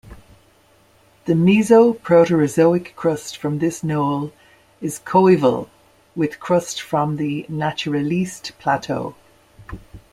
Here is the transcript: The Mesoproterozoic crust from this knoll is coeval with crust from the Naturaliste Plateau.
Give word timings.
The 1.25 1.33
Mesoproterozoic 1.35 2.95
crust 2.95 3.37
from 3.37 3.59
this 3.59 3.83
knoll 3.83 4.33
is 4.81 4.97
coeval 4.97 5.69
with 6.15 6.39
crust 6.39 6.81
from 6.81 7.17
the 7.17 7.45
Naturaliste 7.47 8.53
Plateau. 8.57 9.13